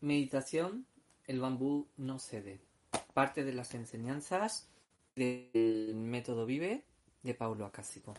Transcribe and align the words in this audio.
Meditación, 0.00 0.86
el 1.26 1.40
bambú 1.40 1.86
no 1.98 2.18
cede. 2.18 2.58
Parte 3.12 3.44
de 3.44 3.52
las 3.52 3.74
enseñanzas 3.74 4.66
del 5.14 5.94
método 5.94 6.46
Vive 6.46 6.84
de 7.22 7.34
Paulo 7.34 7.66
Acásico. 7.66 8.14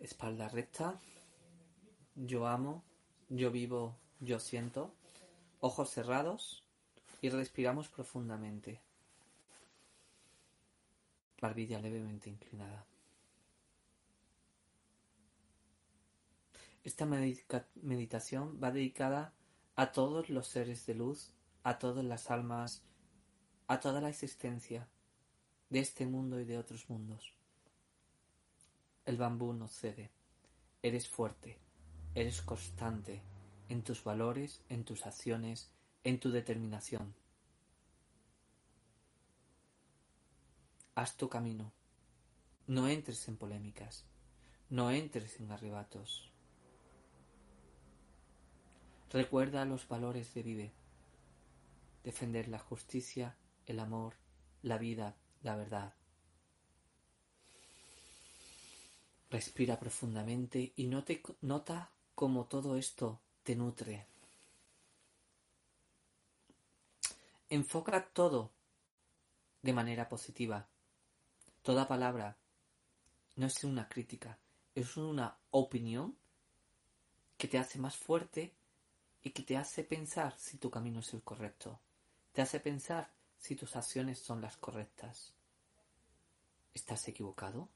Espalda 0.00 0.48
recta. 0.48 1.00
Yo 2.14 2.46
amo, 2.46 2.84
yo 3.28 3.50
vivo, 3.50 3.96
yo 4.20 4.38
siento. 4.38 4.94
Ojos 5.58 5.90
cerrados 5.90 6.62
y 7.20 7.28
respiramos 7.28 7.88
profundamente. 7.88 8.80
Barbilla 11.40 11.80
levemente 11.80 12.30
inclinada. 12.30 12.86
Esta 16.82 17.06
meditación 17.06 18.58
va 18.62 18.70
dedicada 18.70 19.34
a 19.76 19.92
todos 19.92 20.30
los 20.30 20.46
seres 20.46 20.86
de 20.86 20.94
luz, 20.94 21.32
a 21.62 21.78
todas 21.78 22.04
las 22.04 22.30
almas, 22.30 22.82
a 23.66 23.80
toda 23.80 24.00
la 24.00 24.08
existencia 24.08 24.88
de 25.68 25.80
este 25.80 26.06
mundo 26.06 26.40
y 26.40 26.44
de 26.44 26.58
otros 26.58 26.88
mundos. 26.88 27.34
El 29.04 29.16
bambú 29.16 29.52
no 29.52 29.68
cede. 29.68 30.10
Eres 30.82 31.08
fuerte, 31.08 31.58
eres 32.14 32.42
constante 32.42 33.22
en 33.68 33.82
tus 33.82 34.02
valores, 34.02 34.62
en 34.68 34.84
tus 34.84 35.06
acciones, 35.06 35.70
en 36.02 36.18
tu 36.18 36.30
determinación. 36.30 37.14
Haz 40.94 41.16
tu 41.16 41.28
camino. 41.28 41.72
No 42.66 42.88
entres 42.88 43.28
en 43.28 43.36
polémicas. 43.36 44.04
No 44.68 44.90
entres 44.90 45.40
en 45.40 45.52
arrebatos. 45.52 46.29
Recuerda 49.10 49.64
los 49.64 49.88
valores 49.88 50.32
de 50.34 50.42
Vive. 50.44 50.72
Defender 52.04 52.46
la 52.46 52.60
justicia, 52.60 53.36
el 53.66 53.80
amor, 53.80 54.14
la 54.62 54.78
vida, 54.78 55.16
la 55.42 55.56
verdad. 55.56 55.94
Respira 59.28 59.80
profundamente 59.80 60.72
y 60.76 60.86
nota 60.86 61.90
cómo 62.14 62.46
todo 62.46 62.76
esto 62.76 63.20
te 63.42 63.56
nutre. 63.56 64.06
Enfoca 67.48 68.06
todo 68.12 68.52
de 69.60 69.72
manera 69.72 70.08
positiva. 70.08 70.68
Toda 71.62 71.88
palabra 71.88 72.36
no 73.34 73.46
es 73.46 73.64
una 73.64 73.88
crítica, 73.88 74.38
es 74.76 74.96
una 74.96 75.36
opinión 75.50 76.16
que 77.36 77.48
te 77.48 77.58
hace 77.58 77.80
más 77.80 77.96
fuerte 77.96 78.54
y 79.22 79.30
que 79.30 79.42
te 79.42 79.56
hace 79.56 79.84
pensar 79.84 80.36
si 80.38 80.58
tu 80.58 80.70
camino 80.70 81.00
es 81.00 81.12
el 81.12 81.22
correcto. 81.22 81.80
Te 82.32 82.42
hace 82.42 82.60
pensar 82.60 83.12
si 83.38 83.56
tus 83.56 83.76
acciones 83.76 84.18
son 84.18 84.40
las 84.40 84.56
correctas. 84.56 85.34
¿Estás 86.72 87.06
equivocado? 87.08 87.68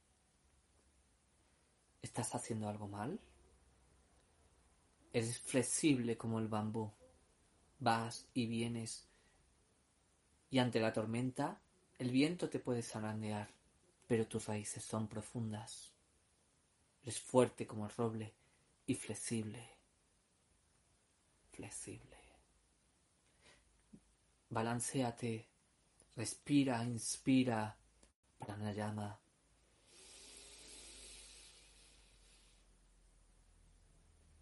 ¿Estás 2.00 2.34
haciendo 2.34 2.68
algo 2.68 2.88
mal? 2.88 3.20
Eres 5.12 5.38
flexible 5.40 6.16
como 6.16 6.38
el 6.38 6.48
bambú. 6.48 6.90
Vas 7.78 8.26
y 8.32 8.46
vienes. 8.46 9.06
Y 10.50 10.58
ante 10.58 10.80
la 10.80 10.92
tormenta, 10.92 11.60
el 11.98 12.10
viento 12.10 12.48
te 12.48 12.58
puede 12.58 12.82
zarandear, 12.82 13.50
pero 14.06 14.26
tus 14.26 14.46
raíces 14.46 14.84
son 14.84 15.08
profundas. 15.08 15.92
Eres 17.02 17.20
fuerte 17.20 17.66
como 17.66 17.84
el 17.84 17.92
roble 17.92 18.34
y 18.86 18.94
flexible 18.94 19.73
flexible. 21.54 22.16
Balanceate, 24.50 25.48
respira, 26.16 26.84
inspira, 26.84 27.76
pranayama. 28.38 29.18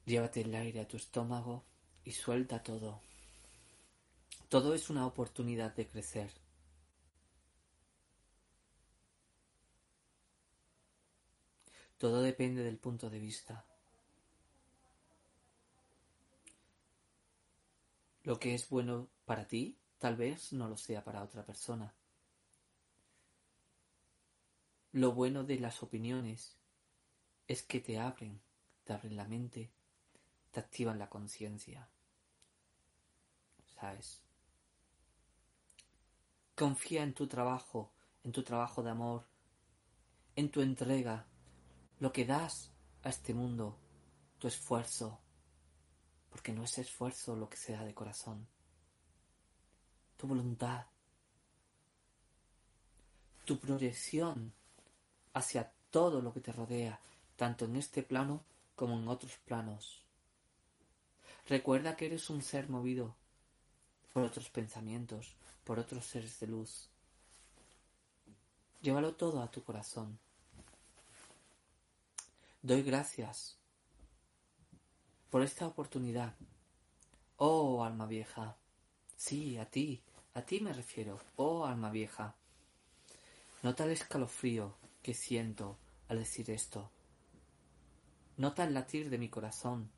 Llévate 0.05 0.41
el 0.41 0.55
aire 0.55 0.81
a 0.81 0.89
tu 0.89 0.97
estómago 0.97 1.65
y 2.05 2.13
suelta 2.13 2.63
todo. 2.63 3.01
Todo 4.49 4.75
es 4.75 4.91
una 4.91 5.07
oportunidad 5.07 5.75
de 5.75 5.87
crecer. 5.87 6.31
Todo 11.97 12.21
depende 12.21 12.65
del 12.65 12.79
punto 12.79 13.09
de 13.09 13.21
vista. 13.21 13.65
Lo 18.25 18.39
que 18.39 18.55
es 18.55 18.69
bueno 18.69 19.09
para 19.25 19.47
ti, 19.47 19.79
tal 19.99 20.17
vez 20.17 20.53
no 20.53 20.69
lo 20.69 20.77
sea 20.77 21.03
para 21.03 21.23
otra 21.23 21.45
persona. 21.45 21.95
Lo 24.93 25.13
bueno 25.13 25.43
de 25.45 25.59
las 25.59 25.83
opiniones 25.83 26.57
es 27.49 27.63
que 27.63 27.81
te 27.81 27.99
abren, 27.99 28.41
te 28.85 28.93
abren 28.93 29.17
la 29.17 29.27
mente, 29.27 29.73
te 30.51 30.61
activan 30.61 30.99
la 30.99 31.09
conciencia. 31.09 31.89
¿Sabes? 33.75 34.23
Confía 36.55 37.03
en 37.03 37.15
tu 37.15 37.27
trabajo, 37.27 37.93
en 38.23 38.33
tu 38.33 38.43
trabajo 38.43 38.83
de 38.83 38.91
amor, 38.91 39.27
en 40.37 40.51
tu 40.51 40.61
entrega, 40.61 41.27
lo 41.99 42.13
que 42.13 42.25
das 42.25 42.71
a 43.03 43.09
este 43.09 43.35
mundo, 43.35 43.79
tu 44.39 44.49
esfuerzo, 44.49 45.21
porque 46.33 46.53
no 46.53 46.65
es 46.65 46.79
esfuerzo 46.79 47.37
lo 47.37 47.49
que 47.49 47.59
se 47.59 47.75
da 47.75 47.85
de 47.85 47.95
corazón. 47.95 48.47
Tu 50.17 50.27
voluntad, 50.27 50.87
tu 53.45 53.59
proyección 53.59 54.53
hacia 55.35 55.71
todo 55.91 56.23
lo 56.23 56.33
que 56.33 56.41
te 56.41 56.51
rodea, 56.51 56.99
tanto 57.37 57.67
en 57.67 57.77
este 57.77 58.03
plano 58.03 58.43
como 58.75 58.99
en 58.99 59.09
otros 59.09 59.37
planos. 59.45 60.03
Recuerda 61.47 61.97
que 61.97 62.07
eres 62.07 62.31
un 62.31 62.43
ser 62.43 62.71
movido 62.71 63.15
por 64.15 64.23
otros 64.23 64.49
pensamientos, 64.49 65.35
por 65.65 65.79
otros 65.79 66.07
seres 66.07 66.41
de 66.41 66.47
luz. 66.47 66.89
Llévalo 68.81 69.15
todo 69.15 69.43
a 69.43 69.51
tu 69.51 69.63
corazón. 69.63 70.19
Doy 72.63 72.83
gracias 72.83 73.59
por 75.33 75.41
esta 75.41 75.67
oportunidad. 75.67 76.35
Oh, 77.39 77.83
alma 77.83 78.05
vieja. 78.05 78.55
Sí, 79.17 79.57
a 79.57 79.65
ti, 79.65 80.03
a 80.35 80.43
ti 80.43 80.61
me 80.61 80.75
refiero. 80.75 81.19
Oh, 81.37 81.65
alma 81.65 81.91
vieja. 81.91 82.35
Nota 83.63 83.85
el 83.85 83.93
escalofrío 83.93 84.75
que 85.03 85.15
siento 85.15 85.79
al 86.11 86.19
decir 86.19 86.51
esto. 86.51 86.91
Nota 88.37 88.65
el 88.65 88.75
latir 88.75 89.09
de 89.09 89.17
mi 89.17 89.31
corazón 89.31 89.91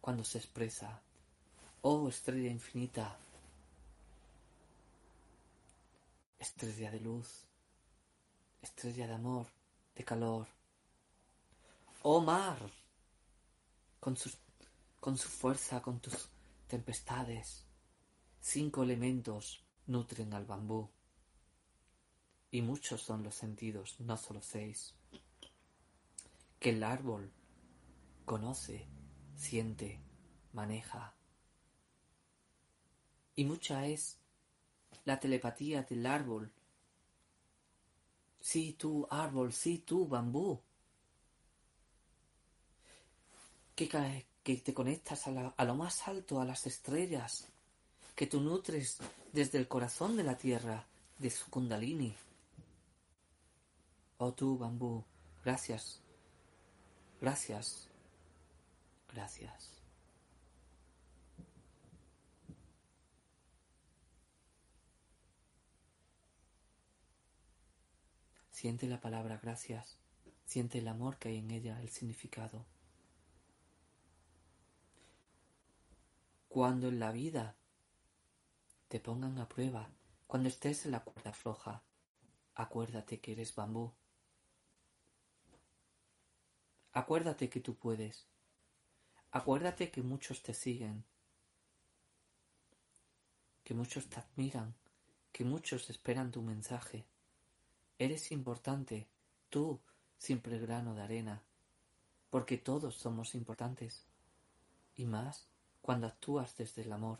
cuando 0.00 0.24
se 0.24 0.38
expresa. 0.38 1.00
Oh, 1.82 2.08
estrella 2.08 2.50
infinita. 2.50 3.16
Estrella 6.40 6.90
de 6.90 6.98
luz. 6.98 7.44
Estrella 8.62 9.06
de 9.06 9.14
amor, 9.14 9.46
de 9.94 10.04
calor. 10.04 10.48
Oh, 12.02 12.20
mar 12.20 12.83
con, 14.04 14.18
con 15.00 15.16
su 15.16 15.28
fuerza, 15.28 15.80
con 15.80 15.98
tus 15.98 16.28
tempestades. 16.66 17.64
Cinco 18.38 18.82
elementos 18.82 19.64
nutren 19.86 20.34
al 20.34 20.44
bambú. 20.44 20.90
Y 22.50 22.60
muchos 22.60 23.00
son 23.00 23.22
los 23.22 23.34
sentidos, 23.34 23.98
no 24.00 24.18
solo 24.18 24.42
seis. 24.42 24.94
Que 26.58 26.70
el 26.70 26.82
árbol 26.82 27.32
conoce, 28.26 28.86
siente, 29.36 30.02
maneja. 30.52 31.14
Y 33.34 33.46
mucha 33.46 33.86
es 33.86 34.18
la 35.06 35.18
telepatía 35.18 35.82
del 35.82 36.04
árbol. 36.04 36.52
Sí, 38.38 38.74
tú, 38.74 39.08
árbol, 39.10 39.54
sí, 39.54 39.78
tú, 39.78 40.06
bambú. 40.06 40.60
Que, 43.74 44.56
te 44.56 44.74
conectas 44.74 45.26
a, 45.26 45.54
a 45.56 45.64
lo 45.64 45.74
más 45.74 46.06
alto, 46.08 46.40
a 46.40 46.44
las 46.44 46.66
estrellas, 46.66 47.48
que 48.14 48.26
tú 48.26 48.40
nutres 48.40 48.98
desde 49.32 49.58
el 49.58 49.68
corazón 49.68 50.16
de 50.16 50.24
la 50.24 50.36
tierra, 50.36 50.86
de 51.18 51.30
su 51.30 51.50
kundalini. 51.50 52.14
Oh 54.18 54.32
tú, 54.32 54.56
bambú, 54.56 55.04
gracias, 55.44 56.00
gracias, 57.20 57.88
gracias. 59.12 59.70
Siente 68.50 68.86
la 68.86 69.00
palabra 69.00 69.38
gracias, 69.42 69.98
siente 70.46 70.78
el 70.78 70.88
amor 70.88 71.18
que 71.18 71.28
hay 71.28 71.38
en 71.38 71.50
ella, 71.50 71.82
el 71.82 71.90
significado. 71.90 72.64
Cuando 76.54 76.86
en 76.86 77.00
la 77.00 77.10
vida 77.10 77.56
te 78.86 79.00
pongan 79.00 79.40
a 79.40 79.48
prueba, 79.48 79.90
cuando 80.28 80.48
estés 80.48 80.84
en 80.86 80.92
la 80.92 81.02
cuerda 81.02 81.32
floja, 81.32 81.82
acuérdate 82.54 83.18
que 83.18 83.32
eres 83.32 83.56
bambú. 83.56 83.92
Acuérdate 86.92 87.50
que 87.50 87.58
tú 87.58 87.74
puedes. 87.74 88.28
Acuérdate 89.32 89.90
que 89.90 90.02
muchos 90.02 90.44
te 90.44 90.54
siguen, 90.54 91.02
que 93.64 93.74
muchos 93.74 94.08
te 94.08 94.20
admiran, 94.20 94.76
que 95.32 95.44
muchos 95.44 95.90
esperan 95.90 96.30
tu 96.30 96.40
mensaje. 96.40 97.04
Eres 97.98 98.30
importante, 98.30 99.08
tú, 99.50 99.80
siempre 100.18 100.60
grano 100.60 100.94
de 100.94 101.02
arena, 101.02 101.42
porque 102.30 102.58
todos 102.58 102.94
somos 102.94 103.34
importantes, 103.34 104.04
y 104.94 105.04
más 105.04 105.48
cuando 105.84 106.06
actúas 106.06 106.56
desde 106.56 106.80
el 106.80 106.92
amor. 106.92 107.18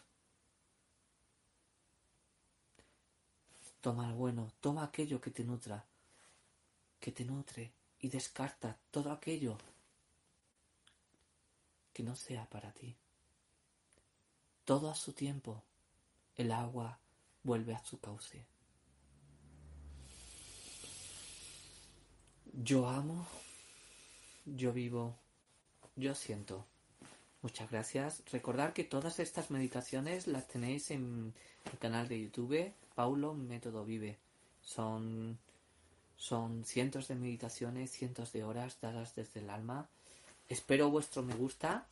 Toma 3.83 4.09
lo 4.09 4.15
bueno, 4.15 4.51
toma 4.63 4.85
aquello 4.85 5.21
que 5.21 5.31
te 5.31 5.45
nutra, 5.45 5.85
que 6.99 7.13
te 7.13 7.27
nutre, 7.27 7.75
y 8.01 8.09
descarta 8.09 8.79
todo 8.91 9.13
aquello 9.13 9.59
que 11.93 12.03
no 12.03 12.17
sea 12.17 12.49
para 12.49 12.73
ti. 12.73 12.97
Todo 14.65 14.91
a 14.91 14.95
su 14.95 15.13
tiempo, 15.13 15.63
el 16.35 16.51
agua 16.51 16.99
vuelve 17.43 17.75
a 17.75 17.85
su 17.85 18.01
cauce. 18.01 18.47
Yo 22.55 22.89
amo, 22.89 23.27
yo 24.47 24.73
vivo, 24.73 25.19
yo 25.97 26.15
siento. 26.15 26.65
Muchas 27.45 27.71
gracias. 27.71 28.23
Recordad 28.33 28.73
que 28.73 28.85
todas 28.85 29.21
estas 29.21 29.51
meditaciones 29.51 30.27
las 30.27 30.49
tenéis 30.49 30.91
en 30.91 31.35
el 31.71 31.79
canal 31.79 32.09
de 32.09 32.19
YouTube 32.19 32.73
Paulo 32.95 33.35
Método 33.35 33.85
Vive. 33.85 34.17
Son, 34.63 35.39
son 36.17 36.65
cientos 36.65 37.09
de 37.09 37.17
meditaciones, 37.17 37.91
cientos 37.91 38.33
de 38.33 38.45
horas 38.45 38.79
dadas 38.81 39.15
desde 39.15 39.41
el 39.41 39.51
alma 39.51 39.87
Espero 40.49 40.89
vuestro 40.89 41.23
me 41.23 41.35
gusta, 41.35 41.87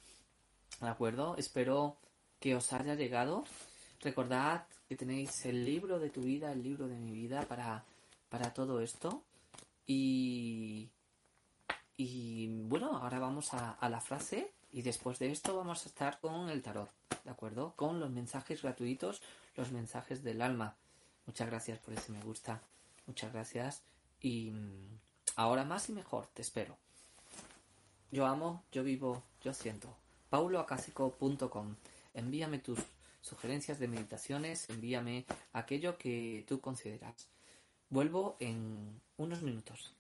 ¿de 0.81 0.89
acuerdo? 0.89 1.37
Espero 1.37 1.99
que 2.41 2.55
os 2.55 2.73
haya 2.73 2.95
llegado. 2.95 3.45
Recordad 4.01 4.65
que 4.89 4.97
tenéis 4.97 5.45
el 5.45 5.67
libro 5.67 5.99
de 5.99 6.09
tu 6.09 6.23
vida, 6.23 6.51
el 6.51 6.63
libro 6.63 6.89
de 6.89 6.97
mi 6.97 7.13
vida 7.13 7.43
para, 7.43 7.85
para 8.31 8.55
todo 8.55 8.81
esto. 8.81 9.23
Y, 9.87 10.89
y 11.99 12.47
bueno, 12.63 12.97
ahora 12.97 13.19
vamos 13.19 13.53
a, 13.53 13.73
a 13.73 13.91
la 13.91 14.01
frase 14.01 14.51
y 14.73 14.83
después 14.83 15.19
de 15.19 15.31
esto 15.31 15.57
vamos 15.57 15.85
a 15.85 15.89
estar 15.89 16.19
con 16.19 16.49
el 16.49 16.63
tarot, 16.63 16.91
¿de 17.25 17.31
acuerdo? 17.31 17.75
Con 17.77 18.01
los 18.01 18.11
mensajes 18.11 18.63
gratuitos, 18.63 19.23
los 19.55 19.71
mensajes 19.71 20.25
del 20.25 20.41
alma. 20.41 20.77
Muchas 21.27 21.49
gracias 21.49 21.79
por 21.79 21.95
ese 21.95 22.11
me 22.11 22.23
gusta. 22.23 22.63
Muchas 23.07 23.33
gracias. 23.33 23.83
Y 24.21 24.51
mm, 24.51 24.99
ahora 25.37 25.65
más 25.65 25.89
y 25.89 25.93
mejor, 25.93 26.27
te 26.35 26.43
espero. 26.43 26.77
Yo 28.11 28.27
amo, 28.27 28.65
yo 28.73 28.83
vivo, 28.83 29.23
yo 29.43 29.53
siento. 29.53 29.95
pauloacásico.com. 30.31 31.77
Envíame 32.15 32.59
tus 32.59 32.79
sugerencias 33.21 33.79
de 33.79 33.89
meditaciones, 33.89 34.69
envíame 34.71 35.27
aquello 35.53 35.99
que 35.99 36.45
tú 36.49 36.61
consideras. 36.61 37.29
Vuelvo 37.91 38.37
en 38.41 39.01
unos 39.19 39.43
minutos. 39.43 39.93